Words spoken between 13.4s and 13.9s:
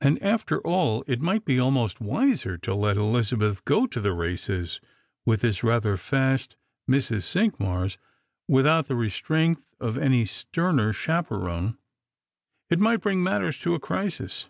to a